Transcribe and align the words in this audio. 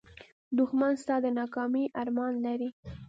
دښمن 0.57 0.93
ستا 1.01 1.15
د 1.23 1.25
ناکامۍ 1.39 1.85
ارمان 2.01 2.33
لري 2.45 2.69